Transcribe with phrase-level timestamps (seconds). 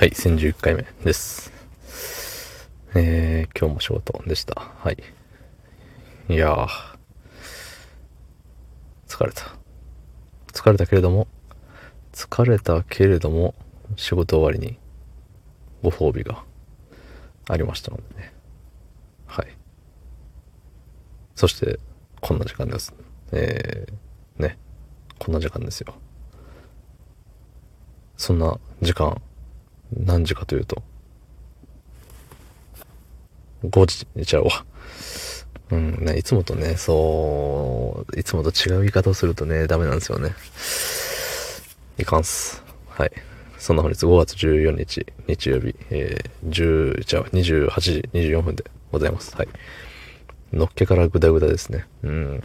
[0.00, 1.52] はい、1011回目です。
[2.94, 4.54] えー、今日も仕事でした。
[4.78, 4.96] はい。
[6.30, 6.68] いやー、
[9.06, 9.54] 疲れた。
[10.54, 11.28] 疲れたけれども、
[12.14, 13.54] 疲れたけれども、
[13.96, 14.78] 仕事終わりに
[15.82, 16.44] ご褒美が
[17.50, 18.32] ありましたのでね。
[19.26, 19.48] はい。
[21.34, 21.78] そして、
[22.22, 22.94] こんな時間です。
[23.32, 24.56] えー、ね。
[25.18, 25.92] こんな時間ですよ。
[28.16, 29.20] そんな時間、
[29.96, 30.82] 何時かというと、
[33.64, 34.64] 5時寝ちゃうわ。
[35.70, 40.34] うん、ね、いつもとね、そう、いつもと違う言い方をするとね、ダメなんですよね。
[41.98, 42.62] いかんす。
[42.88, 43.12] はい。
[43.58, 49.36] そんな本日5月14日、日曜日、えー、10、じゃあ28時24分でございます。
[49.36, 49.48] はい。
[50.52, 51.86] のっけからグダグダですね。
[52.02, 52.42] うん。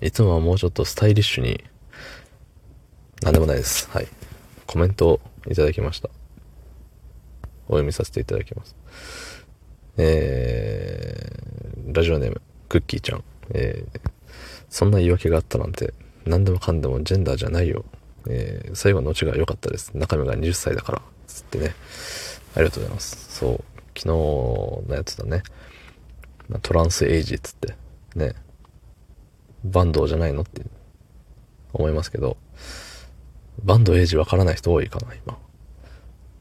[0.00, 1.62] いつもはもうちょっとスタイリッシュに、
[3.20, 3.90] なんでもないです。
[3.90, 4.08] はい。
[4.66, 6.08] コメントいただきました。
[7.68, 8.76] お読みさせていただきます。
[9.96, 13.24] えー、ラジオネーム、クッキーちゃん。
[13.54, 14.00] えー、
[14.68, 17.84] そんな言い訳があったなんて、何でもかんでもジェンダーじゃないよ。
[18.28, 19.92] えー、最後のオチが良かったです。
[19.94, 21.02] 中身が20歳だから。
[21.26, 21.74] つってね。
[22.54, 23.38] ありがとうございます。
[23.38, 23.64] そう。
[23.96, 25.42] 昨日のやつだね。
[26.62, 27.74] トランスエイジっつって。
[28.14, 28.34] ね。
[29.64, 30.62] バンドじゃないのって
[31.72, 32.36] 思いますけど、
[33.64, 35.38] バンドエイジわからない人多いかな、今。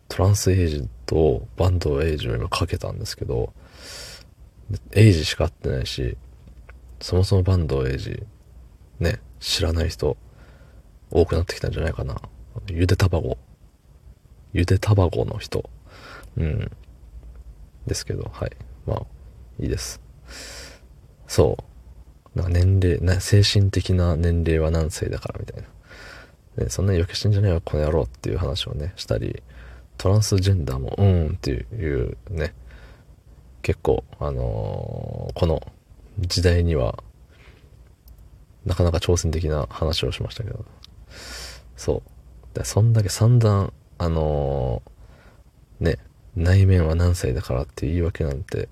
[0.08, 3.54] トランスエイジとバンドエイジを今かけたんですけど、
[4.92, 6.18] エイジしか合ってないし、
[7.00, 8.24] そもそもバンドエイジ、
[9.00, 10.18] ね、知らない人
[11.12, 12.22] 多くなってきたんじゃないかな。
[12.68, 13.38] ゆで卵。
[14.54, 15.70] ゆで卵の人。
[16.38, 16.72] うん。
[17.88, 18.52] ですけど、はい。
[18.86, 19.06] まあ、
[19.60, 20.02] いいです。
[21.28, 21.58] そ
[22.36, 22.38] う。
[22.38, 25.68] なんか年齢、な精神的な年齢は何歳だからみたいな。
[26.58, 29.42] ね、そんなに余計してんじゃねえよ、この野郎っていう話をね、したり、
[29.98, 32.54] トランスジェンダーも、うんっていうね、
[33.62, 35.62] 結構、あのー、この
[36.20, 37.04] 時代には、
[38.66, 40.66] なかなか挑戦的な話をしましたけど、
[41.78, 42.04] そ
[42.54, 42.58] う。
[42.58, 45.98] でそんだけ散々、あのー、ね、
[46.36, 48.70] 内面は何歳だからっていう言い訳なんて、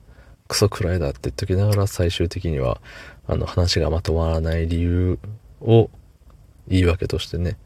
[0.48, 2.82] クソくらいだって言っときながら最終的には、
[3.28, 5.20] あの話がまとまらない理由
[5.62, 5.90] を
[6.68, 7.58] 言い訳としてね、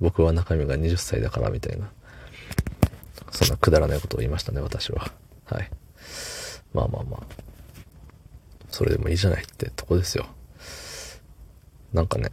[0.00, 1.90] 僕は中身が20歳だからみたいな、
[3.30, 5.12] そんなくだらないことを言いましたね、私は。
[5.46, 5.70] はい。
[6.72, 7.22] まあまあまあ。
[8.70, 10.26] それでもいいじゃないってとこですよ。
[11.92, 12.30] なんかね、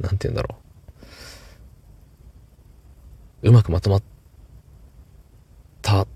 [0.00, 0.56] なんて言うんだろ
[3.42, 3.48] う。
[3.50, 4.02] うまくまとまっ
[5.82, 6.06] たっ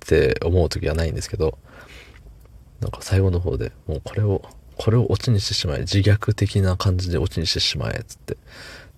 [0.00, 1.58] て思う時はないんですけど、
[2.80, 4.42] なんか最後の方でもうこれを、
[4.80, 8.38] これをオチにしてしまえ、自虐的な感じでオチにしてしまえっ、つって。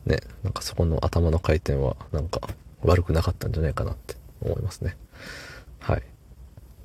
[0.06, 2.40] ね、なんかそこの頭の回転はなんか
[2.82, 4.96] 悪くなかったんじゃないかなって思いますね。
[5.80, 6.02] はい。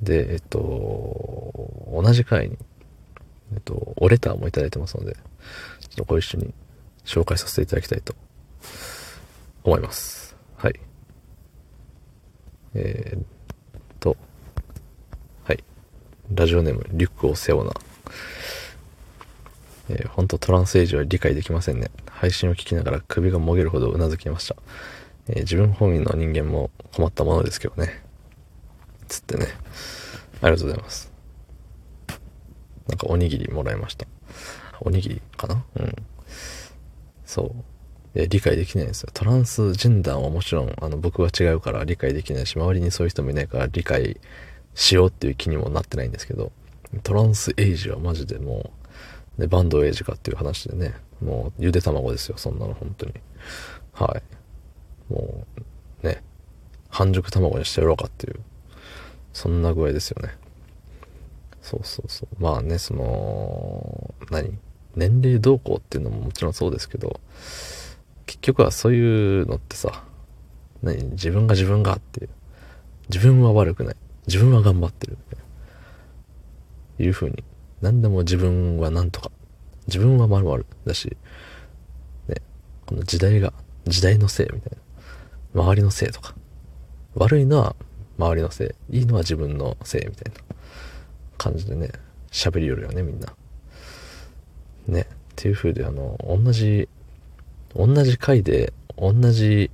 [0.02, 1.53] で、えっと、
[1.94, 2.57] 同じ回に、
[3.53, 6.52] えっと、おレターもいいてますので、ちょっとご一緒に
[7.06, 8.16] 紹介させていただきたいと
[9.63, 10.36] 思います。
[10.56, 10.80] はい。
[12.74, 13.24] えー、っ
[14.00, 14.18] と、
[15.44, 15.63] はい。
[16.34, 17.74] ラジオネーム、リュックを背負うな。
[19.90, 21.90] えー、本当トランスエイジは理解できませんね。
[22.09, 24.56] 配信を聞きながら首がもげるほどうなずきました。
[25.28, 28.03] えー、自分本位の人間も困ったものですけどね。
[29.08, 29.48] つってね。
[30.42, 31.12] ありがとうございます。
[32.88, 34.08] なんかおにぎりもらいました。
[34.81, 35.64] おにぎりかな？
[35.78, 35.96] うん。
[37.25, 37.52] そう。
[38.16, 39.09] え理解できないんですよ。
[39.14, 44.19] トランスジェンダーはもちろん、あの、僕は違うから理解できないし、周りにそういう人もいないから理解
[44.74, 46.52] しようっていう気にもなってないんですけど、
[47.04, 48.69] トランスエイジはマジでもう、
[49.38, 53.14] で、バンドエイジかっていう話でね、もう、ゆで卵ですよ、そんなの、本当に。
[53.94, 54.20] は
[55.09, 55.14] い。
[55.14, 55.46] も
[56.03, 56.24] う、ね、
[56.90, 58.40] 半熟卵にしてやろうかっていう、
[59.34, 60.36] そんな具合ですよね。
[61.62, 62.42] そうそうそう。
[62.42, 64.58] まあね、その、何？
[64.96, 67.19] 年齢動向っていうのももちろんそうですけど、
[68.25, 70.04] 結局はそういうのってさ、
[70.81, 71.04] 何？
[71.12, 72.30] 自分が自分がっていう。
[73.10, 73.95] 自分は悪くない。
[74.25, 75.18] 自分は頑張ってる。
[77.00, 77.44] いう風に。
[77.81, 79.31] 何でも自分はなんとか。
[79.88, 81.15] 自分はまるまるだし、
[82.27, 82.35] ね、
[82.85, 83.53] この時代が、
[83.85, 84.77] 時代のせいみたい
[85.56, 85.62] な。
[85.63, 86.35] 周りのせいとか。
[87.15, 87.75] 悪いのは
[88.18, 89.00] 周りのせい。
[89.00, 90.56] いいのは自分のせいみたいな
[91.38, 91.91] 感じでね、
[92.31, 93.33] 喋りよるよね、みんな。
[94.88, 95.01] ね。
[95.01, 96.89] っていう風で、あの、同じ、
[97.75, 99.71] 同じ回で、同じ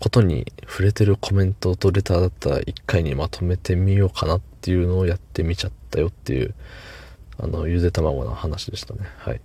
[0.00, 6.54] ことに触れてるコメントとレターだったら一回にまとめてみようかなっていうのをやってみちゃったよっていう、
[7.38, 9.00] あの、ゆで卵の話でしたね。
[9.18, 9.40] はい。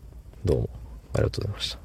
[0.45, 0.69] どうも
[1.13, 1.84] ありがとうございました。